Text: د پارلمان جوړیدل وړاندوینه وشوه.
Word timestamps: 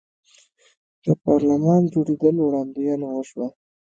د 1.05 1.07
پارلمان 1.23 1.81
جوړیدل 1.93 2.35
وړاندوینه 2.41 3.07
وشوه. 3.11 3.47